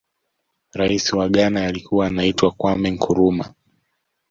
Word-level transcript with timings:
raisi 0.73 1.15
wa 1.15 1.29
ghana 1.29 1.65
alikuwa 1.65 2.05
anaitwa 2.07 2.51
kwame 2.51 2.91
nkurumah 2.91 3.53